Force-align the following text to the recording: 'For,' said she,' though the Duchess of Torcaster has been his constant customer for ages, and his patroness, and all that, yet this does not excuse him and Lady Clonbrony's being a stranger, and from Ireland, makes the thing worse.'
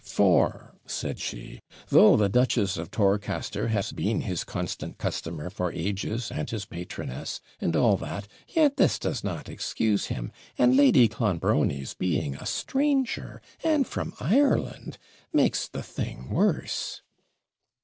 'For,' 0.03 0.73
said 0.87 1.19
she,' 1.19 1.61
though 1.89 2.17
the 2.17 2.27
Duchess 2.27 2.75
of 2.75 2.89
Torcaster 2.89 3.67
has 3.67 3.91
been 3.91 4.21
his 4.21 4.43
constant 4.43 4.97
customer 4.97 5.51
for 5.51 5.71
ages, 5.71 6.31
and 6.31 6.49
his 6.49 6.65
patroness, 6.65 7.39
and 7.59 7.75
all 7.75 7.97
that, 7.97 8.27
yet 8.47 8.77
this 8.77 8.97
does 8.97 9.23
not 9.23 9.47
excuse 9.47 10.07
him 10.07 10.31
and 10.57 10.75
Lady 10.75 11.07
Clonbrony's 11.07 11.93
being 11.93 12.33
a 12.33 12.47
stranger, 12.47 13.43
and 13.63 13.85
from 13.85 14.15
Ireland, 14.19 14.97
makes 15.33 15.67
the 15.67 15.83
thing 15.83 16.31
worse.' 16.31 17.03